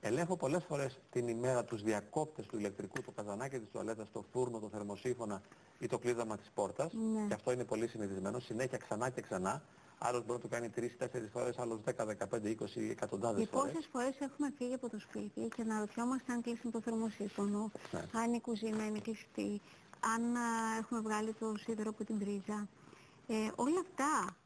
Ελέγχω 0.00 0.36
πολλές 0.36 0.64
φορές 0.64 0.98
την 1.10 1.28
ημέρα 1.28 1.64
τους 1.64 1.82
διακόπτες 1.82 2.46
του 2.46 2.58
ηλεκτρικού, 2.58 3.02
το 3.02 3.10
καζανάκι 3.10 3.58
της 3.58 3.68
τουαλέτας, 3.72 4.10
το 4.12 4.24
φούρνο, 4.32 4.58
το 4.58 4.68
θερμοσύφωνα 4.68 5.42
ή 5.78 5.86
το 5.86 5.98
κλείδαμα 5.98 6.36
της 6.36 6.50
πόρτας. 6.54 6.92
Ναι. 6.92 7.26
Και 7.28 7.34
αυτό 7.34 7.52
είναι 7.52 7.64
πολύ 7.64 7.86
συνηθισμένο. 7.88 8.38
Συνέχεια 8.38 8.78
ξανά 8.78 9.10
και 9.10 9.20
ξανά. 9.20 9.62
Άλλος 9.98 10.20
μπορεί 10.24 10.32
να 10.42 10.48
το 10.48 10.54
κάνει 10.56 10.68
3-4 10.68 11.28
φορές, 11.32 11.58
άλλος 11.58 11.80
10, 11.84 12.04
15, 12.06 12.48
20, 12.50 12.90
εκατοντάδες 12.90 13.44
Και 13.44 13.56
φορές. 13.56 13.72
πόσες 13.72 13.88
φορές 13.92 14.14
έχουμε 14.20 14.52
φύγει 14.58 14.74
από 14.74 14.88
το 14.88 14.98
σπίτι 15.00 15.48
και 15.56 15.64
να 15.64 15.78
ρωτιόμαστε 15.78 16.32
αν 16.32 16.42
κλείσουμε 16.42 16.72
το 16.72 16.80
θερμοσύφωνο, 16.80 17.70
Ναι. 17.90 18.04
αν 18.12 18.32
η 18.32 18.40
κουζίνα 18.40 18.84
είναι 18.86 18.98
κλειστή, 18.98 19.60
αν 20.14 20.36
α, 20.36 20.76
έχουμε 20.78 21.00
βγάλει 21.00 21.32
το 21.32 21.54
σίδερο 21.56 21.90
από 21.90 22.04
την 22.04 22.18
πρίζα. 22.18 22.68
Ε, 23.26 23.34
όλα 23.54 23.80
αυτά 23.80 24.36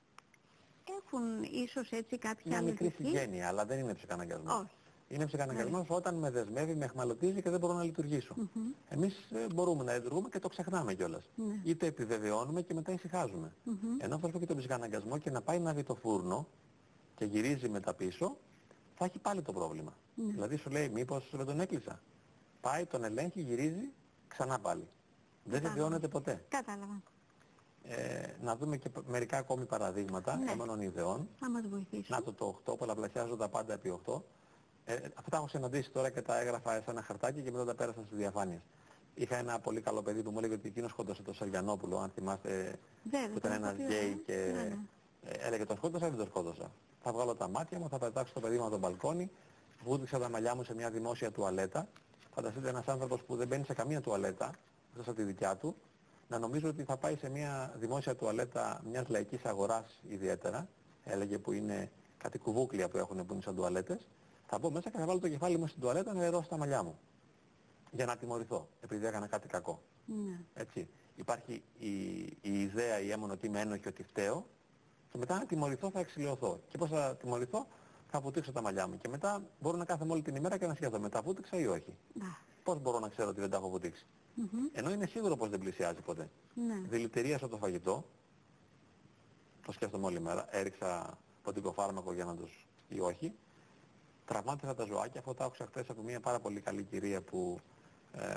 έχουν 0.98 1.43
ίσως 1.43 1.91
έτσι 1.91 2.19
κάποια 2.19 2.43
Μια 2.50 2.62
μικρή 2.62 2.87
αλληλεγγύη. 2.87 3.19
συγγένεια, 3.19 3.48
αλλά 3.48 3.64
δεν 3.66 3.79
είναι 3.79 3.95
ψυχαναγκασμός. 3.95 4.61
Όχι. 4.61 4.71
Είναι 5.13 5.27
ψυχαναγκασμός 5.27 5.87
όταν 5.91 6.15
με 6.15 6.31
δεσμεύει, 6.31 6.75
με 6.75 6.85
εχμαλωτίζει 6.85 7.43
και 7.43 7.50
δεν 7.50 7.61
μπορώ 7.61 7.73
να 7.75 7.82
λειτουργήσω. 7.85 8.35
Εμείς 8.89 9.29
ε, 9.32 9.46
μπορούμε 9.55 9.85
να 9.85 9.95
λειτουργούμε 9.95 10.29
και 10.29 10.39
το 10.39 10.49
ξεχνάμε 10.49 10.95
κιόλας. 10.95 11.31
Ναι. 11.35 11.61
Είτε 11.64 11.86
επιβεβαιώνουμε 11.86 12.63
και 12.63 12.75
μετά 12.75 12.93
ησυχάζουμε. 12.93 13.53
Ενώ 13.99 14.19
θα 14.19 14.27
έρθω 14.27 14.39
και 14.39 14.46
τον 14.46 14.57
ψυχαναγκασμό 14.57 15.19
και 15.19 15.31
να 15.31 15.41
πάει 15.43 15.59
να 15.59 15.72
δει 15.75 15.83
το 15.83 15.95
φούρνο 15.95 16.46
και 17.14 17.25
γυρίζει 17.25 17.69
μετά 17.69 17.95
πίσω, 17.95 18.36
θα 18.95 19.05
έχει 19.05 19.19
πάλι 19.19 19.43
το 19.43 19.53
πρόβλημα. 19.53 19.93
Ναι. 20.14 20.33
Δηλαδή 20.33 20.57
σου 20.57 20.71
λέει 20.71 20.89
μήπως 20.89 21.31
δεν 21.33 21.47
τον 21.47 21.61
έκλεισα. 21.61 22.00
Πάει, 22.61 22.86
τον 22.86 23.05
ελέγχει, 23.05 23.41
γυρίζει, 23.41 23.93
ξανά 24.29 24.58
πάλι. 24.58 24.89
Δεν 25.44 25.53
Κατάλαβα. 25.53 25.75
βεβαιώνεται 25.75 26.08
ποτέ. 26.08 26.44
Κατάλαβα. 26.49 27.03
Ε, 27.85 28.22
να 28.43 28.57
δούμε 28.57 28.77
και 28.77 28.89
π- 28.89 29.08
μερικά 29.08 29.39
ακόμη 29.39 29.64
παραδείγματα 29.64 30.36
Ναι. 30.36 30.50
έμονων 30.50 30.81
ιδεών. 30.81 31.29
Να 31.41 31.50
μας 31.50 31.67
βοηθήσουν. 31.69 32.05
Να 32.08 32.22
το 32.22 32.33
το 32.33 32.47
8, 32.64 32.77
πολλαπλασιάζω 32.78 33.36
τα 33.36 33.48
πάντα 33.48 33.72
επί 33.72 33.89
8. 34.06 34.22
Ε, 34.84 34.95
αυτά 34.95 35.31
τα 35.31 35.36
έχω 35.36 35.48
συναντήσει 35.48 35.91
τώρα 35.91 36.11
και 36.11 36.22
τα 36.22 36.41
έγραφα 36.41 36.72
σε 36.72 36.91
ένα 36.91 37.03
χαρτάκι 37.03 37.42
και 37.42 37.50
μετά 37.50 37.64
τα 37.64 37.75
πέρασα 37.75 38.03
στις 38.06 38.17
διαφάνειες. 38.19 38.61
Είχα 39.14 39.36
ένα 39.36 39.58
πολύ 39.58 39.80
καλό 39.80 40.02
παιδί 40.02 40.22
που 40.22 40.30
μου 40.30 40.38
έλεγε 40.38 40.55
ότι 40.55 40.69
εκείνος 40.69 40.91
σκότωσε 40.91 41.22
τον 41.22 41.34
Σαριανόπουλο, 41.34 41.98
αν 41.98 42.11
θυμάστε, 42.14 42.78
Βέβαια, 43.03 43.28
που 43.28 43.36
ήταν 43.36 43.50
το 43.50 43.56
ένας 43.56 43.70
έχω 43.70 43.77
πει, 43.77 43.94
γκέι 43.94 44.10
ε. 44.10 44.14
και 44.14 44.53
Ναι, 44.55 44.62
ναι. 44.62 44.78
ε, 45.22 45.47
έλεγε 45.47 45.64
τον 45.64 45.77
σκότωσα 45.77 46.06
ή 46.06 46.08
δεν 46.08 46.19
τον 46.19 46.27
σκότωσα. 46.27 46.70
Θα 47.03 47.12
βγάλω 47.12 47.34
τα 47.34 47.48
μάτια 47.48 47.78
μου, 47.78 47.88
θα 47.88 47.98
πετάξω 47.98 48.33
το 48.34 48.41
παιδί 48.41 48.56
μου 48.56 48.62
από 48.62 48.70
τον 48.70 48.80
μπαλκόνι, 48.80 49.30
βούτυξα 49.84 50.19
τα 50.19 50.30
μαλλιά 50.30 50.55
μου 50.55 50.64
σε 50.64 50.75
μια 50.75 50.91
δημόσια 50.91 51.30
τουαλέτα. 51.30 51.88
Φανταστείτε 52.34 52.69
ένας 52.69 52.88
άνθρωπος 52.88 53.22
που 53.22 53.36
δεν 53.36 53.47
μπαίνει 53.47 53.64
σε 53.64 53.75
καμία 53.75 54.00
τουαλέτα, 54.00 54.50
εκτός 54.91 55.08
από 55.08 55.16
τη 55.16 55.22
δικιά 55.22 55.56
του, 55.56 55.77
να 56.28 56.38
νομίζω 56.38 56.69
ότι 56.69 56.84
θα 56.84 56.97
πάει 56.97 57.16
σε 57.16 57.28
μια 57.28 57.75
δημόσια 57.78 58.16
τουαλέτα 58.16 58.83
μιας 58.91 59.08
λαϊκής 59.08 59.44
αγοράς 59.44 60.00
ιδιαίτερα, 60.08 60.69
έλεγε 61.05 61.38
που 61.38 61.53
είναι 61.53 61.91
κάτι 62.19 62.38
κουβούκλια 62.38 62.88
που 62.88 62.97
έχουν 62.97 63.27
που 63.27 63.33
είναι 63.33 63.42
σαν 63.42 63.55
τουαλέτες, 63.55 64.06
θα 64.53 64.58
μπω 64.58 64.70
μέσα 64.70 64.91
και 64.91 64.98
θα 64.98 65.06
βάλω 65.06 65.19
το 65.19 65.28
κεφάλι 65.28 65.58
μου 65.58 65.67
στην 65.67 65.81
τουαλέτα 65.81 66.12
να 66.12 66.20
νερώσω 66.20 66.48
τα 66.48 66.56
μαλλιά 66.56 66.83
μου. 66.83 66.98
Για 67.91 68.06
να 68.06 68.17
τιμωρηθώ, 68.17 68.69
επειδή 68.81 69.06
έκανα 69.06 69.27
κάτι 69.27 69.48
κακό. 69.48 69.83
Ναι. 70.06 70.41
Έτσι. 70.55 70.89
Υπάρχει 71.17 71.62
η, 71.78 72.20
η 72.41 72.61
ιδέα, 72.61 73.00
η 73.00 73.11
έμονο 73.11 73.33
ότι 73.33 73.47
είμαι 73.47 73.61
ένοχη 73.61 73.89
ότι 73.89 74.03
φταίω 74.03 74.47
και 75.11 75.19
μετά 75.19 75.39
να 75.39 75.47
τιμωρηθώ 75.47 75.91
θα 75.91 76.00
εξηλαιωθώ. 76.00 76.61
Και 76.69 76.78
πώς 76.78 76.91
θα 76.91 77.17
τιμωρηθώ, 77.17 77.67
θα 78.11 78.20
βουτήξω 78.20 78.53
τα 78.53 78.62
μαλλιά 78.62 78.89
μου. 78.89 78.98
Και 78.98 79.09
μετά 79.09 79.42
μπορώ 79.61 79.77
να 79.77 79.84
κάθομαι 79.84 80.12
όλη 80.12 80.22
την 80.22 80.34
ημέρα 80.34 80.59
και 80.59 80.66
να 80.66 80.75
σκέφτομαι, 80.75 81.09
τα 81.09 81.22
βούτυξα 81.22 81.56
ή 81.59 81.66
όχι. 81.66 81.97
Να. 82.12 82.39
Πώς 82.62 82.81
μπορώ 82.81 82.98
να 82.98 83.09
ξέρω 83.09 83.28
ότι 83.28 83.41
δεν 83.41 83.50
τα 83.50 83.56
έχω 83.56 83.69
βουτήξει. 83.69 84.06
Μμμ. 84.34 84.47
Ενώ 84.72 84.91
είναι 84.91 85.06
σίγουρο 85.06 85.37
πως 85.37 85.48
δεν 85.48 85.59
πλησιάζει 85.59 86.00
ποτέ. 86.00 86.31
Ναι. 86.55 86.89
Δηλητηρίασα 86.89 87.48
το 87.48 87.56
φαγητό, 87.56 88.05
το 89.66 89.72
σκέφτομαι 89.72 90.06
όλη 90.06 90.20
μέρα, 90.20 90.47
έριξα 90.50 91.19
ποτικό 91.42 91.72
φάρμακο 91.72 92.12
για 92.12 92.25
να 92.25 92.34
τους 92.34 92.66
ή 92.89 93.00
όχι. 93.00 93.34
Τραυμάτισα 94.33 94.75
τα 94.75 94.84
ζωάκια, 94.84 95.20
αυτό 95.20 95.34
τα 95.34 95.44
άκουσα 95.44 95.66
χθες 95.66 95.88
από 95.91 96.02
μια 96.02 96.20
πάρα 96.20 96.41
πολύ 96.41 96.61
καλή 96.61 96.83
κυρία 96.83 97.22
που 97.22 97.58
ε, 98.12 98.34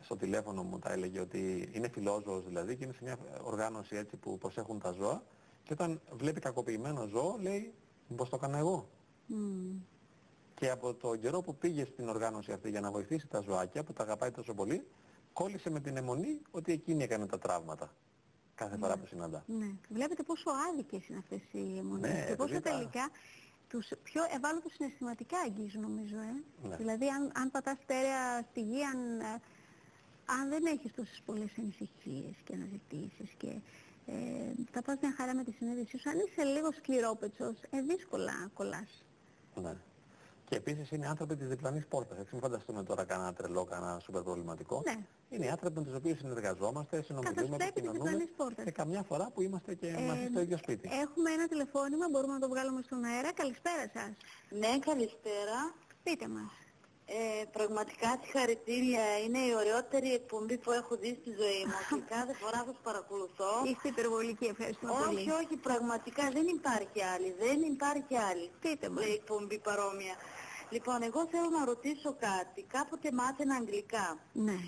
στο 0.00 0.16
τηλέφωνο 0.16 0.62
μου 0.62 0.78
τα 0.78 0.92
έλεγε 0.92 1.20
ότι 1.20 1.68
είναι 1.72 1.88
φιλόζωος 1.88 2.44
δηλαδή 2.44 2.76
και 2.76 2.84
είναι 2.84 2.92
σε 2.92 2.98
μια 3.02 3.16
οργάνωση 3.42 3.96
έτσι 3.96 4.16
που 4.16 4.38
προσέχουν 4.38 4.78
τα 4.78 4.90
ζώα 4.92 5.22
και 5.62 5.72
όταν 5.72 6.00
βλέπει 6.12 6.40
κακοποιημένο 6.40 7.06
ζώο 7.06 7.36
λέει 7.40 7.74
μήπως 8.08 8.28
το 8.28 8.36
έκανα 8.36 8.58
εγώ. 8.58 8.88
Μμ. 9.26 9.76
Και 10.54 10.70
από 10.70 10.94
το 10.94 11.16
καιρό 11.16 11.40
που 11.40 11.54
πήγε 11.56 11.84
στην 11.84 12.08
οργάνωση 12.08 12.52
αυτή 12.52 12.70
για 12.70 12.80
να 12.80 12.90
βοηθήσει 12.90 13.26
τα 13.26 13.40
ζωάκια 13.40 13.84
που 13.84 13.92
τα 13.92 14.02
αγαπάει 14.02 14.30
τόσο 14.30 14.54
πολύ, 14.54 14.86
κόλλησε 15.32 15.70
με 15.70 15.80
την 15.80 15.96
αιμονή 15.96 16.40
ότι 16.50 16.72
εκείνη 16.72 17.02
έκανε 17.02 17.26
τα 17.26 17.38
τραύματα 17.38 17.92
κάθε 18.54 18.76
φορά 18.76 18.96
που 18.98 19.06
συναντά. 19.06 19.44
Ναι. 19.46 19.70
Βλέπετε 19.88 20.22
πόσο 20.22 20.50
άδικες 20.70 21.08
είναι 21.08 21.18
αυτές 21.18 21.40
οι 21.52 21.78
αιμονές 21.78 22.12
Ναι, 22.12 22.24
και 22.26 22.34
πόσο 22.36 22.54
επειδή 22.54 22.70
τα- 22.70 22.76
τελικά 22.76 23.10
τους 23.68 23.88
πιο 24.02 24.22
ευάλωτους 24.36 24.72
συναισθηματικά 24.72 25.38
αγγίζουν 25.38 25.80
νομίζω. 25.80 26.16
Ε. 26.16 26.68
Ναι. 26.68 26.76
Δηλαδή 26.76 27.08
αν, 27.08 27.32
αν 27.34 27.50
πατάς 27.50 27.78
στέρεα 27.82 28.42
στη 28.50 28.60
γη, 28.60 28.84
αν, 28.84 29.20
ε, 29.20 29.40
αν 30.24 30.48
δεν 30.48 30.64
έχεις 30.66 30.92
τόσες 30.92 31.22
πολλές 31.26 31.50
ανησυχίες 31.58 32.34
και 32.44 32.54
αναζητήσεις 32.54 33.30
και 33.36 33.50
ε, 34.06 34.14
θα 34.70 34.82
πας 34.82 34.96
μια 35.00 35.14
χαρά 35.16 35.34
με 35.34 35.44
τη 35.44 35.52
συνείδησή 35.52 35.98
σου. 35.98 36.10
Αν 36.10 36.16
είσαι 36.18 36.42
λίγο 36.44 36.72
σκληρόπετσος, 36.72 37.56
ε, 37.70 37.80
δύσκολα 37.80 38.50
κολλάς. 38.54 39.04
Ναι. 39.54 39.76
Και 40.48 40.56
επίσης 40.56 40.90
είναι 40.90 41.06
άνθρωποι 41.08 41.36
της 41.36 41.48
διπλανής 41.48 41.86
πόρτας. 41.86 42.18
Έτσι 42.18 42.28
μην 42.32 42.42
φανταστούμε 42.42 42.82
τώρα 42.82 43.04
κανένα 43.04 43.32
τρελό, 43.32 43.64
κανένα 43.64 43.98
σούπερ 43.98 44.22
προβληματικό. 44.22 44.82
Ναι. 44.84 44.96
Είναι 45.30 45.44
οι 45.44 45.48
άνθρωποι 45.48 45.78
με 45.78 45.84
τους 45.84 45.94
οποίους 45.94 46.18
συνεργαζόμαστε, 46.18 47.02
συνομιλούμε, 47.02 47.56
πρέπει 47.56 47.56
της 47.56 47.68
επικοινωνούμε 47.68 48.04
διπλανής 48.10 48.30
πόρτας. 48.36 48.64
και 48.64 48.70
καμιά 48.70 49.02
φορά 49.02 49.30
που 49.34 49.42
είμαστε 49.42 49.74
και 49.74 49.86
Ε, 49.86 50.00
μαζί 50.06 50.26
στο 50.30 50.40
ίδιο 50.40 50.56
σπίτι. 50.56 50.88
Έχουμε 51.04 51.30
ένα 51.30 51.48
τηλεφώνημα, 51.48 52.06
μπορούμε 52.10 52.32
να 52.32 52.38
το 52.38 52.48
βγάλουμε 52.48 52.80
στον 52.84 53.04
αέρα. 53.04 53.32
Καλησπέρα 53.32 53.90
σας. 53.94 54.10
Ναι, 54.48 54.78
καλησπέρα. 54.78 55.58
Πείτε 56.02 56.28
μας. 56.28 56.50
Ε, 57.10 57.44
πραγματικά 57.58 58.08
συγχαρητήρια. 58.22 59.04
Είναι 59.24 59.38
η 59.38 59.52
ωραιότερη 59.60 60.12
εκπομπή 60.14 60.56
που 60.58 60.70
έχω 60.72 60.96
δει 60.96 61.18
στη 61.20 61.30
ζωή 61.42 61.62
μου 61.70 61.78
και 61.90 62.02
κάθε 62.14 62.34
φορά 62.40 62.60
σας 62.66 62.78
παρακολουθώ. 62.82 63.52
Είστε 63.70 63.88
υπερβολικοί, 63.88 64.44
ευχαριστούμε 64.54 64.92
πολύ. 64.92 65.16
όχι, 65.16 65.30
όχι, 65.30 65.56
πραγματικά 65.68 66.24
δεν 66.36 66.46
υπάρχει 66.56 67.00
άλλη. 67.14 67.30
Δεν 67.44 67.58
υπάρχει 67.74 68.14
άλλη 68.30 68.50
Πείτε 68.60 68.88
μας. 68.88 69.04
ε, 69.04 69.12
εκπομπή 69.12 69.58
παρόμοια. 69.58 70.14
Λοιπόν, 70.70 71.02
εγώ 71.02 71.26
θέλω 71.26 71.48
να 71.58 71.64
ρωτήσω 71.64 72.16
κάτι. 72.20 72.62
Κάποτε 72.62 73.12
μάθαινα 73.12 73.54
αγγλικά. 73.54 74.18
Ναι. 74.32 74.58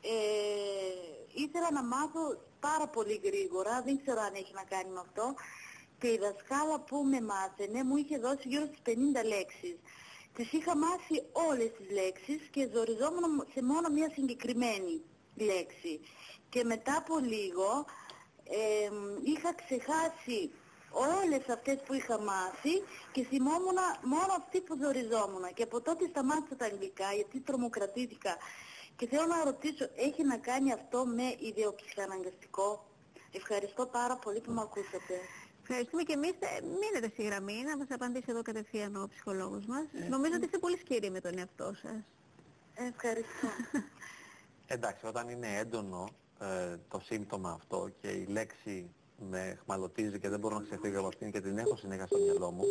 Ε, 0.00 0.94
ήθελα 1.34 1.70
να 1.72 1.82
μάθω 1.82 2.22
πάρα 2.60 2.88
πολύ 2.88 3.20
γρήγορα, 3.24 3.82
δεν 3.82 4.00
ξέρω 4.00 4.20
αν 4.20 4.34
έχει 4.34 4.52
να 4.54 4.62
κάνει 4.62 4.90
με 4.90 5.00
αυτό. 5.00 5.34
Και 5.98 6.08
η 6.08 6.18
δασκάλα 6.18 6.80
που 6.80 6.96
με 6.96 7.20
μάθαινε 7.20 7.84
μου 7.84 7.96
είχε 7.96 8.18
δώσει 8.18 8.48
γύρω 8.48 8.66
στις 8.66 8.82
50 8.84 9.24
λέξεις. 9.26 9.76
Τις 10.34 10.52
είχα 10.52 10.76
μάθει 10.76 11.16
όλες 11.32 11.70
τις 11.76 11.90
λέξεις 11.90 12.40
και 12.50 12.68
ζοριζόμουν 12.74 13.46
σε 13.52 13.62
μόνο 13.62 13.88
μια 13.88 14.10
συγκεκριμένη 14.14 15.02
λέξη. 15.34 16.00
Και 16.48 16.64
μετά 16.64 16.96
από 16.96 17.18
λίγο 17.18 17.84
ε, 18.44 18.90
είχα 19.22 19.54
ξεχάσει 19.54 20.50
όλες 20.94 21.48
αυτές 21.48 21.76
που 21.86 21.92
είχα 21.94 22.20
μάθει 22.20 22.74
και 23.12 23.22
θυμόμουν 23.24 23.78
μόνο 24.02 24.32
αυτή 24.40 24.60
που 24.60 24.76
ζοριζόμουν. 24.82 25.44
Και 25.54 25.62
από 25.62 25.80
τότε 25.80 26.06
σταμάτησα 26.06 26.56
τα 26.56 26.64
αγγλικά 26.64 27.12
γιατί 27.12 27.40
τρομοκρατήθηκα. 27.40 28.36
Και 28.96 29.06
θέλω 29.06 29.26
να 29.26 29.44
ρωτήσω, 29.44 29.88
έχει 29.96 30.24
να 30.24 30.36
κάνει 30.36 30.72
αυτό 30.72 31.06
με 31.06 31.34
ιδεοψυχαναγκαστικό. 31.38 32.86
Ευχαριστώ 33.32 33.86
πάρα 33.86 34.16
πολύ 34.16 34.40
που 34.40 34.52
με 34.52 34.60
ακούσατε. 34.60 35.14
Ευχαριστούμε 35.62 36.02
και 36.02 36.12
εμείς. 36.12 36.30
Ε, 36.30 36.60
Μείνετε 36.80 37.08
στη 37.12 37.22
γραμμή 37.22 37.62
να 37.62 37.76
μας 37.76 37.86
απαντήσει 37.90 38.24
εδώ 38.28 38.42
κατευθείαν 38.42 38.96
ο 38.96 39.06
ψυχολόγος 39.10 39.66
μας. 39.66 39.84
Νομίζω 40.08 40.34
ότι 40.34 40.44
είστε 40.44 40.58
πολύ 40.58 40.78
σκληροί 40.78 41.10
με 41.10 41.20
τον 41.20 41.38
εαυτό 41.38 41.72
σας. 41.82 41.98
Ευχαριστώ. 42.74 43.48
Εντάξει, 44.66 45.06
όταν 45.06 45.28
είναι 45.28 45.56
έντονο 45.58 46.08
ε, 46.40 46.76
το 46.88 47.00
σύμπτωμα 47.00 47.50
αυτό 47.50 47.90
και 48.00 48.08
η 48.08 48.26
λέξη 48.26 48.90
με 49.30 49.58
χμαλωτίζει 49.64 50.18
και 50.18 50.28
δεν 50.28 50.38
μπορώ 50.40 50.56
να 50.58 50.62
ξεφύγω 50.62 50.98
από 50.98 51.08
αυτήν 51.08 51.32
και 51.32 51.40
την 51.40 51.58
έχω 51.58 51.76
συνέχεια 51.76 52.06
στο 52.06 52.18
μυαλό 52.18 52.50
μου, 52.50 52.62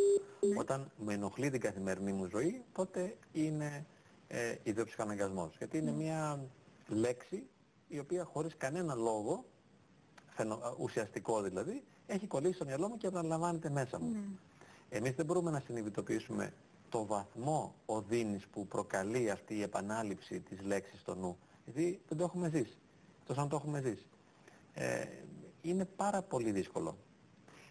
όταν 0.57 0.91
με 0.97 1.13
ενοχλεί 1.13 1.49
την 1.49 1.59
καθημερινή 1.59 2.13
μου 2.13 2.25
ζωή, 2.25 2.63
τότε 2.71 3.15
είναι 3.31 3.85
ε, 4.27 4.55
ιδεοψυχαναγκασμός. 4.63 5.55
Γιατί 5.57 5.77
είναι 5.77 5.91
μια 5.91 6.45
λέξη 6.87 7.47
η 7.87 7.99
οποία 7.99 8.23
χωρίς 8.23 8.57
κανένα 8.57 8.95
λόγο, 8.95 9.45
φαινο- 10.29 10.75
ουσιαστικό 10.79 11.41
δηλαδή, 11.41 11.83
έχει 12.05 12.27
κολλήσει 12.27 12.53
στο 12.53 12.65
μυαλό 12.65 12.87
μου 12.89 12.97
και 12.97 13.07
επαναλαμβάνεται 13.07 13.69
μέσα 13.69 13.99
μου. 13.99 14.09
Ναι. 14.09 14.19
Εμείς 14.89 15.15
δεν 15.15 15.25
μπορούμε 15.25 15.51
να 15.51 15.59
συνειδητοποιήσουμε 15.59 16.53
το 16.89 17.05
βαθμό 17.05 17.75
οδύνης 17.85 18.47
που 18.47 18.67
προκαλεί 18.67 19.29
αυτή 19.29 19.55
η 19.55 19.61
επανάληψη 19.61 20.39
της 20.39 20.61
λέξης 20.61 20.99
στο 20.99 21.15
νου. 21.15 21.37
Γιατί 21.65 22.01
δεν 22.07 22.17
το 22.17 22.23
έχουμε 22.23 22.49
ζήσει. 22.49 22.77
Τόσο 23.25 23.41
αν 23.41 23.49
το 23.49 23.55
έχουμε 23.55 23.81
ζήσει. 23.81 24.05
Ε, 24.73 25.05
είναι 25.63 25.85
πάρα 25.85 26.21
πολύ 26.21 26.51
δύσκολο. 26.51 26.97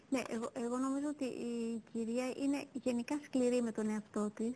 Ναι, 0.08 0.20
εγώ, 0.28 0.50
εγώ 0.52 0.76
νομίζω 0.78 1.08
ότι 1.08 1.24
η 1.24 1.82
κυρία 1.92 2.26
είναι 2.36 2.64
γενικά 2.72 3.18
σκληρή 3.24 3.62
με 3.62 3.72
τον 3.72 3.88
εαυτό 3.88 4.30
της. 4.34 4.54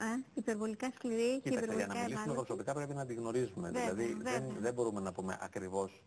Ε, 0.00 0.04
υπερβολικά 0.34 0.90
σκληρή 0.94 1.40
και 1.40 1.48
Κοίταξε, 1.50 1.50
για 1.50 1.58
υπερβολικά 1.60 1.86
να 1.86 1.94
μιλήσουμε 1.94 2.20
ευάλωτη. 2.20 2.36
προσωπικά 2.46 2.72
πρέπει 2.74 2.94
να 2.94 3.06
τη 3.06 3.14
γνωρίζουμε. 3.14 3.70
Βέβαια, 3.70 3.94
δηλαδή 3.94 4.12
δεν, 4.22 4.42
βέβαια. 4.42 4.60
δεν 4.60 4.74
μπορούμε 4.74 5.00
να 5.00 5.12
πούμε 5.12 5.38
ακριβώς 5.40 6.02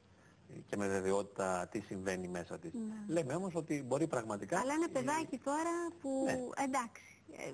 και 0.65 0.77
με 0.77 0.87
βεβαιότητα 0.87 1.67
τι 1.71 1.79
συμβαίνει 1.79 2.27
μέσα 2.27 2.59
της. 2.59 2.73
Ναι. 2.73 3.13
Λέμε 3.13 3.33
όμως 3.35 3.55
ότι 3.55 3.83
μπορεί 3.87 4.07
πραγματικά... 4.07 4.59
Αλλά 4.59 4.73
ένα 4.73 4.85
η- 4.89 4.91
παιδάκι 4.91 5.37
τώρα 5.37 5.71
που 6.01 6.21
Ναι. 6.25 6.63
εντάξει, 6.63 7.03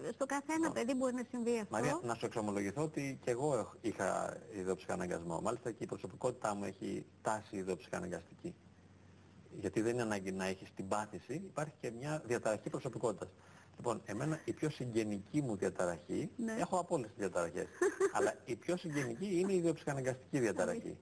Ε, 0.08 0.12
στο 0.12 0.26
καθένα 0.26 0.72
παιδί 0.72 0.94
μπορεί 0.94 1.14
να 1.14 1.24
συμβεί 1.30 1.52
αυτό. 1.60 1.68
Μαρία, 1.76 2.00
να 2.04 2.14
σου 2.16 2.26
εξομολογηθώ 2.26 2.82
ότι 2.84 3.20
και 3.22 3.32
εγώ 3.32 3.58
έχ- 3.58 3.74
είχα 3.82 4.38
ιδεοψυχαναγκασμό. 4.58 5.42
Μάλιστα 5.42 5.72
και 5.72 5.84
η 5.84 5.88
προσωπικότητά 5.88 6.56
μου 6.56 6.64
έχει 6.64 7.06
τάση 7.22 7.56
ιδεοψυχαναγκαστική. 7.56 8.56
Γιατί 9.60 9.82
δεν 9.82 9.94
είναι 9.94 10.02
ανάγκη 10.02 10.32
να 10.32 10.46
έχεις 10.46 10.74
την 10.74 10.88
πάθηση, 10.88 11.34
υπάρχει 11.34 11.74
και 11.82 11.92
μια 11.92 12.22
διαταραχή 12.26 12.70
προσωπικότητας. 12.70 13.30
Λοιπόν, 13.76 14.02
εμένα 14.06 14.40
η 14.46 14.54
πιο 14.54 14.70
συγγενική 14.70 15.42
μου 15.42 15.56
διαταραχή, 15.56 16.30
Ναι. 16.36 16.56
έχω 16.60 16.80
από 16.80 16.96
όλες 16.96 17.08
τις 17.08 17.18
διαταραχές, 17.18 17.68
αλλά 18.16 18.34
η 18.46 18.56
πιο 18.56 18.78
συγγενική 18.78 19.40
είναι 19.40 19.52
η 19.54 19.56
ιδιοψυχαναγκαστική 19.56 20.40
διαταραχή. 20.40 20.98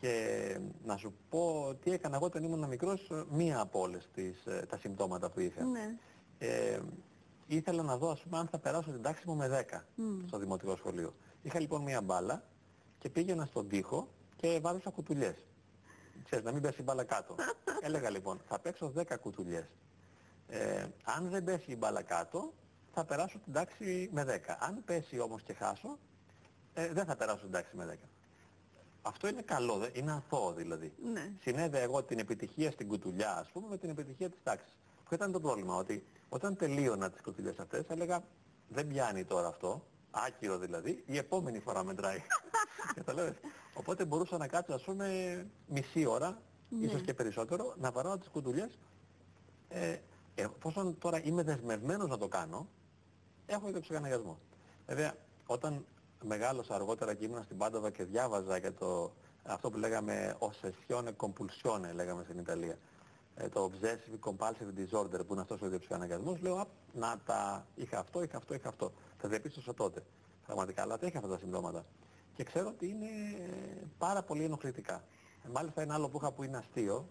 Και 0.00 0.58
να 0.84 0.96
σου 0.96 1.14
πω 1.28 1.74
τι 1.82 1.92
έκανα 1.92 2.16
εγώ 2.16 2.24
όταν 2.26 2.42
ήμουν 2.44 2.64
μικρός, 2.68 3.10
μία 3.30 3.60
από 3.60 3.80
όλες 3.80 4.08
τις, 4.14 4.46
ε, 4.46 4.66
τα 4.68 4.78
συμπτώματα 4.78 5.30
που 5.30 5.40
είχα. 5.40 5.64
Ναι. 5.64 5.96
Ε, 6.38 6.80
ήθελα 7.46 7.82
να 7.82 7.96
δω 7.96 8.10
ας 8.10 8.20
πούμε 8.20 8.38
αν 8.38 8.46
θα 8.46 8.58
περάσω 8.58 8.90
την 8.90 9.02
τάξη 9.02 9.22
μου 9.26 9.36
με 9.36 9.48
10 9.48 9.86
στο 10.26 10.38
δημοτικό 10.38 10.76
σχολείο. 10.76 11.14
Είχα 11.42 11.60
λοιπόν 11.60 11.82
μία 11.82 12.00
μπάλα 12.02 12.42
και 12.98 13.08
πήγαινα 13.10 13.44
στον 13.44 13.68
τοίχο 13.68 14.08
και 14.36 14.58
βάζωσα 14.62 14.90
κουτουλιές. 14.90 15.46
Ξέρεις, 16.24 16.44
να 16.44 16.52
μην 16.52 16.62
πέσει 16.62 16.76
η 16.80 16.82
μπάλα 16.86 17.04
κάτω. 17.04 17.34
Έλεγα 17.86 18.10
λοιπόν, 18.10 18.40
θα 18.48 18.58
παίξω 18.58 18.92
10 18.96 19.02
κουτουλιές. 19.20 19.64
Ε, 20.48 20.86
αν 21.04 21.28
δεν 21.30 21.44
πέσει 21.44 21.70
η 21.72 21.76
μπάλα 21.78 22.02
κάτω, 22.02 22.52
θα 22.92 23.04
περάσω 23.04 23.38
την 23.38 23.52
τάξη 23.52 24.08
με 24.12 24.24
10. 24.24 24.56
Αν 24.58 24.82
πέσει 24.84 25.18
όμως 25.20 25.42
και 25.42 25.52
χάσω, 25.52 25.98
ε, 26.74 26.88
δεν 26.92 27.04
θα 27.04 27.16
περάσω 27.16 27.40
την 27.42 27.50
τάξη 27.50 27.76
με 27.76 27.84
10. 27.86 28.08
Αυτό 29.02 29.28
είναι 29.28 29.42
καλό, 29.42 29.76
δε- 29.78 29.88
είναι 29.92 30.12
αθώο 30.12 30.52
δηλαδή. 30.52 30.92
Ναι. 31.12 31.32
Συνέδε 31.40 31.80
εγώ 31.80 32.02
την 32.02 32.18
επιτυχία 32.18 32.70
στην 32.70 32.88
κουτουλιά, 32.88 33.36
ας 33.36 33.48
πούμε, 33.52 33.66
με 33.68 33.76
την 33.76 33.90
επιτυχία 33.90 34.28
της 34.30 34.38
τάξης. 34.42 34.76
Ποιο 35.08 35.16
ήταν 35.16 35.32
το 35.32 35.40
πρόβλημα, 35.40 35.76
ότι 35.76 36.06
όταν 36.28 36.56
τελείωνα 36.56 37.10
τις 37.10 37.20
κουτουλιές 37.20 37.58
αυτές, 37.58 37.84
έλεγα, 37.88 38.22
δεν 38.68 38.86
πιάνει 38.86 39.24
τώρα 39.24 39.48
αυτό, 39.48 39.86
άκυρο 40.10 40.58
δηλαδή, 40.58 41.02
η 41.06 41.16
επόμενη 41.16 41.58
φορά 41.58 41.84
μετράει. 41.84 42.22
Καταλάβες. 42.94 43.34
Οπότε 43.74 44.04
μπορούσα 44.04 44.36
να 44.36 44.46
κάτσω, 44.46 44.74
ας 44.74 44.82
πούμε, 44.82 45.06
μισή 45.66 46.06
ώρα, 46.06 46.40
ίσως 46.80 47.00
και 47.02 47.14
περισσότερο, 47.14 47.74
να 47.78 47.90
βαράω 47.90 48.18
τις 48.18 48.28
κουτουλιές. 48.28 48.78
Ε, 49.68 49.96
εφόσον 50.34 50.98
τώρα 50.98 51.22
είμαι 51.24 51.42
δεσμευμένος 51.42 52.08
να 52.08 52.18
το 52.18 52.28
κάνω, 52.28 52.68
έχω 53.46 53.68
ιδιοψυχαναγκασμό. 53.68 54.38
Βέβαια, 54.86 55.14
όταν 55.46 55.84
μεγάλωσα 56.24 56.74
αργότερα 56.74 57.14
και 57.14 57.24
ήμουν 57.24 57.42
στην 57.44 57.56
Πάντοβα 57.56 57.90
και 57.90 58.04
διάβαζα 58.04 58.56
για 58.56 58.72
το, 58.72 59.12
αυτό 59.42 59.70
που 59.70 59.78
λέγαμε 59.78 60.36
ossessione 60.38 61.10
compulsione, 61.16 61.94
λέγαμε 61.94 62.22
στην 62.24 62.38
Ιταλία, 62.38 62.78
ε, 63.34 63.48
το 63.48 63.70
obsessive 63.70 64.30
compulsive 64.30 64.78
disorder 64.78 65.26
που 65.26 65.32
είναι 65.32 65.40
αυτός 65.40 65.62
ο 65.62 65.66
ιδιοψυχαναγκασμός, 65.66 66.40
λέω, 66.40 66.56
«Α, 66.56 66.66
να 66.92 67.18
τα 67.26 67.66
είχα 67.74 67.98
αυτό, 67.98 68.22
είχα 68.22 68.36
αυτό, 68.36 68.54
είχα 68.54 68.68
αυτό. 68.68 68.92
Τα 69.22 69.28
διαπίστωσα 69.28 69.74
τότε. 69.74 70.02
Πραγματικά, 70.46 70.82
αλλά 70.82 70.98
τα 70.98 71.06
είχα 71.06 71.18
αυτά 71.18 71.30
τα 71.30 71.38
συμπτώματα. 71.38 71.84
Και 72.34 72.44
ξέρω 72.44 72.68
ότι 72.68 72.88
είναι 72.88 73.06
ε, 73.06 73.86
πάρα 73.98 74.22
πολύ 74.22 74.44
ενοχλητικά. 74.44 75.04
Ε, 75.44 75.48
Μάλιστα 75.52 75.82
ένα 75.82 75.94
άλλο 75.94 76.08
που 76.08 76.16
είχα 76.16 76.32
που 76.32 76.42
είναι 76.42 76.56
αστείο, 76.56 77.08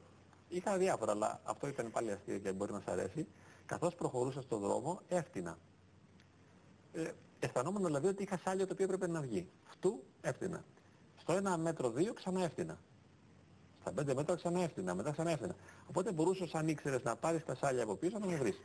είχα 0.50 0.78
διάφορα, 0.78 1.12
αλλά 1.12 1.42
αυτό 1.44 1.68
ήταν 1.68 1.92
πάλι 1.92 2.12
αστείο 2.12 2.38
και 2.38 2.52
μπορεί 2.52 2.72
να 2.72 2.80
σ' 2.80 2.88
αρέσει. 2.88 3.28
Καθώς 3.66 3.96
προχωρούσα 3.96 4.42
στον 4.42 4.60
δρόμο, 4.60 5.00
έφτινα. 5.08 5.58
Ε, 6.94 7.12
αισθανόμουν 7.40 7.86
δηλαδή 7.86 8.08
ότι 8.08 8.24
είχα 8.24 8.38
σάλιο 8.38 8.68
το 8.68 8.74
οποίο 8.74 8.86
έπρεπε 8.86 9.08
να 9.08 9.22
βγει. 9.22 9.50
Αυτού 9.70 10.04
έφτινα. 10.22 10.64
Στο 11.18 11.34
1 11.34 11.58
μέτρο 11.58 11.94
2 11.98 12.14
ξανά 12.14 12.44
έφτινα. 12.44 12.80
Στα 13.82 13.94
5 14.00 14.14
μέτρα 14.16 14.36
ξανά 14.36 14.62
έφτινα, 14.62 14.96
μετά 14.96 15.12
ξανά 15.12 15.32
έφτινα. 15.32 15.56
Οπότε 15.88 16.12
μπορούσες 16.12 16.56
αν 16.56 16.68
ήξερες 16.68 17.04
να 17.04 17.16
πάρεις 17.16 17.46
τα 17.46 17.56
σάλια 17.56 17.84
από 17.84 17.96
πίσω 17.96 18.20
να 18.20 18.26
με 18.26 18.36
βρεις. 18.36 18.62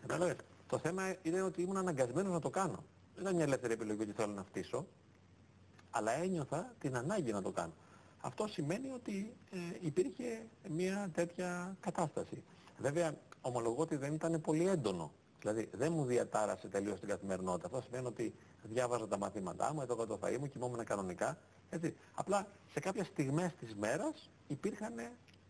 Κατάλαβες. 0.00 0.36
Το 0.66 0.78
θέμα 0.78 1.14
είναι 1.22 1.42
ότι 1.42 1.62
ήμουν 1.62 1.76
αναγκασμένος 1.76 2.32
να 2.32 2.40
το 2.40 2.50
κάνω. 2.50 2.84
Δεν 3.14 3.22
ήταν 3.22 3.34
μια 3.34 3.44
ελεύθερη 3.44 3.72
επιλογή 3.72 4.02
ότι 4.02 4.12
θέλω 4.12 4.32
να 4.32 4.42
φτύσω, 4.42 4.86
αλλά 5.96 6.12
ένιωθα 6.12 6.74
την 6.78 6.96
ανάγκη 6.96 7.32
να 7.32 7.42
το 7.42 7.50
κάνω. 7.50 7.72
Αυτό 8.20 8.46
σημαίνει 8.46 8.90
ότι 8.90 9.36
ε, 9.50 9.58
υπήρχε 9.80 10.46
μια 10.68 11.10
τέτοια 11.14 11.76
κατάσταση. 11.80 12.42
Βέβαια, 12.78 13.14
ομολογώ 13.40 13.82
ότι 13.82 13.96
δεν 13.96 14.12
ήταν 14.14 14.40
πολύ 14.40 14.68
έντονο. 14.68 15.12
Δηλαδή, 15.40 15.68
δεν 15.72 15.92
μου 15.92 16.04
διατάρασε 16.04 16.68
τελείως 16.68 17.00
την 17.00 17.08
καθημερινότητα. 17.08 17.66
Αυτό 17.66 17.80
σημαίνει 17.80 18.06
ότι 18.06 18.34
διάβαζα 18.62 19.08
τα 19.08 19.18
μαθήματά 19.18 19.72
μου, 19.74 19.82
έτρωγα 19.82 20.06
το 20.06 20.18
φαΐ 20.22 20.38
μου, 20.38 20.48
κοιμόμουν 20.48 20.84
κανονικά. 20.84 21.38
Έτσι. 21.70 21.96
Απλά 22.14 22.46
σε 22.72 22.80
κάποιες 22.80 23.06
στιγμές 23.06 23.54
της 23.54 23.74
μέρας 23.74 24.30
υπήρχαν 24.46 24.94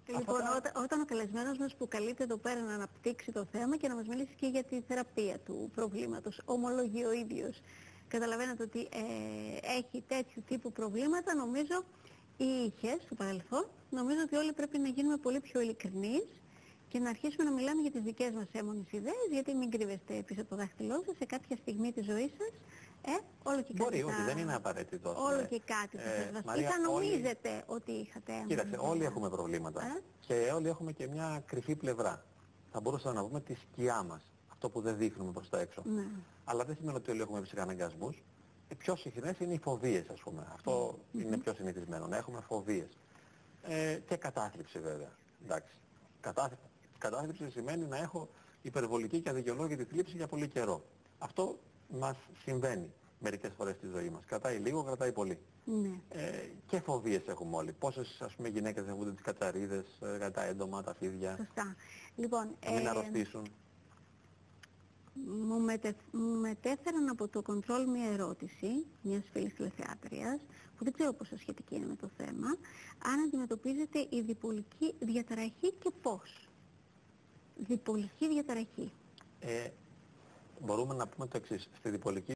Λοιπόν, 0.06 0.40
όταν, 0.56 0.72
όταν 0.82 1.00
ο 1.00 1.04
καλεσμένος 1.04 1.58
μας 1.58 1.74
που 1.74 1.88
καλείται 1.88 2.22
εδώ 2.22 2.36
πέρα 2.36 2.60
να 2.60 2.74
αναπτύξει 2.74 3.32
το 3.32 3.44
θέμα 3.52 3.76
και 3.76 3.88
να 3.88 3.94
μας 3.94 4.06
μιλήσει 4.06 4.34
και 4.36 4.46
για 4.46 4.64
τη 4.64 4.80
θεραπεία 4.80 5.38
του 5.38 5.70
προβλήματος, 5.74 6.40
ομολογεί 6.44 7.04
ο 7.04 7.12
ίδιος. 7.12 7.60
Καταλαβαίνετε 8.08 8.62
ότι 8.62 8.78
ε, 8.80 9.00
έχει 9.78 10.04
τέτοιου 10.06 10.42
τύπου 10.48 10.72
προβλήματα, 10.72 11.34
νομίζω, 11.34 11.84
ή 12.36 12.44
είχες 12.44 13.02
στο 13.02 13.14
παρελθόν. 13.14 13.66
Νομίζω 13.90 14.20
ότι 14.24 14.36
όλοι 14.36 14.52
πρέπει 14.52 14.78
να 14.78 14.88
γίνουμε 14.88 15.16
πολύ 15.16 15.40
πιο 15.40 15.60
ειλικρινείς 15.60 16.26
και 16.88 16.98
να 16.98 17.08
αρχίσουμε 17.08 17.44
να 17.44 17.52
μιλάμε 17.52 17.80
για 17.80 17.90
τις 17.90 18.02
δικές 18.02 18.30
μας 18.32 18.46
έμονες 18.52 18.90
ιδέες, 18.90 19.28
γιατί 19.30 19.54
μην 19.54 19.70
κρύβεστε 19.70 20.22
πίσω 20.26 20.40
από 20.40 20.50
το 20.50 20.56
δάχτυλό 20.56 21.02
σας 21.06 21.16
σε 21.16 21.24
κάποια 21.24 21.56
στιγμή 21.56 21.92
της 21.92 22.04
ζωής 22.04 22.30
σας. 22.38 22.50
Ε, 23.14 23.18
όλο 23.42 23.62
και 23.62 23.72
Μπορεί, 23.76 23.90
κάτι 23.98 24.02
όχι, 24.02 24.14
θα- 24.18 24.24
δεν 24.24 24.38
είναι 24.38 24.54
απαραίτητο. 24.54 25.14
Όλο 25.18 25.36
ναι. 25.36 25.46
και 25.46 25.60
κάτι 25.64 25.96
θα 25.96 26.10
Ε, 26.10 26.16
σας 26.22 26.30
βασεί. 26.32 26.46
Μαρία, 26.46 26.68
Θα 26.70 26.90
όλοι- 26.90 27.08
νομίζετε 27.10 27.62
ότι 27.66 27.92
είχατε 27.92 28.32
έμονες 28.32 28.48
Κοίταξε, 28.48 28.76
όλοι 28.80 28.96
ιδέες. 28.96 29.10
έχουμε 29.10 29.28
προβλήματα. 29.30 29.82
Ε; 29.82 30.02
Και 30.20 30.34
όλοι 30.54 30.68
έχουμε 30.68 30.92
και 30.92 31.06
μια 31.08 31.42
κρυφή 31.46 31.76
πλευρά. 31.76 32.24
Θα 32.72 32.80
μπορούσαμε 32.80 33.14
να 33.14 33.26
πούμε 33.26 33.40
τη 33.40 33.54
σκιά 33.54 34.02
μας. 34.02 34.22
Αυτό 34.56 34.70
που 34.70 34.80
δεν 34.80 34.96
δείχνουμε 34.96 35.32
προς 35.32 35.48
τα 35.48 35.60
έξω. 35.60 35.82
Ναι. 35.84 36.06
Αλλά 36.44 36.64
δεν 36.64 36.76
σημαίνει 36.76 36.96
ότι 36.96 37.10
όλοι 37.10 37.20
έχουμε 37.20 37.40
ψυχαναγκασμούς. 37.40 38.22
Οι 38.68 38.74
πιο 38.74 38.96
συχνές 38.96 39.38
είναι 39.38 39.52
οι 39.52 39.58
φοβίες, 39.58 40.08
ας 40.08 40.20
πούμε. 40.20 40.46
Αυτό 40.52 40.98
είναι 41.12 41.36
πιο 41.36 41.54
συνηθισμένο, 41.54 42.06
να 42.06 42.16
έχουμε 42.16 42.40
φοβίες. 42.40 42.88
Ε, 43.62 43.98
και 44.06 44.16
κατάθλιψη 44.16 44.78
βέβαια. 44.78 45.12
Εντάξει. 45.44 45.74
Κατάθλιψη, 46.20 46.66
κατάθλιψη 46.98 47.50
σημαίνει 47.50 47.84
να 47.84 47.96
έχω 47.96 48.28
υπερβολική 48.62 49.20
και 49.20 49.28
αδικαιολόγητη 49.28 49.84
θλίψη 49.84 50.16
για 50.16 50.26
πολύ 50.26 50.48
καιρό. 50.48 50.84
Αυτό 51.18 51.58
μας 51.88 52.16
συμβαίνει 52.42 52.92
μερικές 53.18 53.52
φορές 53.56 53.74
στη 53.76 53.86
ζωή 53.86 54.08
μας. 54.08 54.24
Κρατάει 54.26 54.56
λίγο, 54.56 54.82
κρατάει 54.82 55.12
πολύ. 55.12 55.38
Ναι. 55.64 56.00
Ε, 56.08 56.48
και 56.66 56.80
φοβίες 56.80 57.22
έχουμε 57.26 57.56
όλοι. 57.56 57.72
Πόσες 57.72 58.20
ας 58.20 58.34
πούμε 58.34 58.48
γυναίκες 58.48 58.84
φοβούνται 58.88 59.12
τις 59.12 59.22
κατσαρίδες, 59.22 59.86
ε, 60.00 60.16
για 60.16 60.30
τα 60.30 60.44
έντομα, 60.44 60.82
τα 60.82 60.94
φίδια, 60.94 61.36
Σωστά. 61.36 61.76
Λοιπόν, 62.16 62.56
να 62.64 62.72
μην 62.72 62.86
ε, 62.86 62.88
αρρωστήσουν. 62.88 63.46
Μου, 65.24 65.60
μετε, 65.60 65.96
μου 66.12 66.40
μετέφεραν 66.40 67.08
από 67.08 67.28
το 67.28 67.42
κοντρόλ 67.42 67.88
μια 67.88 68.10
ερώτηση 68.10 68.86
μιας 69.02 69.24
φίλης 69.32 69.54
τηλεθεάτριας 69.54 70.40
που 70.76 70.84
δεν 70.84 70.92
ξέρω 70.92 71.12
πόσο 71.12 71.36
σχετική 71.36 71.74
είναι 71.74 71.86
με 71.86 71.96
το 71.96 72.10
θέμα 72.16 72.48
αν 72.98 73.20
αντιμετωπίζετε 73.26 74.06
η 74.10 74.20
διπολική 74.20 74.94
διαταραχή 74.98 75.72
και 75.78 75.90
πώς. 76.02 76.48
Διπολική 77.56 78.28
διαταραχή. 78.28 78.92
Ε, 79.40 79.68
μπορούμε 80.60 80.94
να 80.94 81.06
πούμε 81.08 81.26
το 81.26 81.36
εξής. 81.36 81.68
Στη 81.78 81.90
διπολική 81.90 82.34